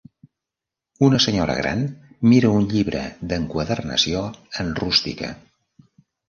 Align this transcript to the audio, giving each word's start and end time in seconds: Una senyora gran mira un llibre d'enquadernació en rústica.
Una 1.07 1.19
senyora 1.25 1.57
gran 1.59 1.83
mira 2.31 2.51
un 2.61 2.65
llibre 2.71 3.03
d'enquadernació 3.33 4.25
en 4.65 4.73
rústica. 4.81 5.31